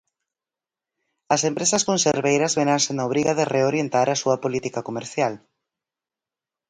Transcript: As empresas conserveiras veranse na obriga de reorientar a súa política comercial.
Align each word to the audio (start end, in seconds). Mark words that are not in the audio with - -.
As 1.35 1.41
empresas 1.49 1.85
conserveiras 1.89 2.55
veranse 2.59 2.91
na 2.93 3.07
obriga 3.09 3.33
de 3.39 3.49
reorientar 3.55 4.07
a 4.09 4.19
súa 4.21 4.37
política 4.43 4.81
comercial. 4.87 5.33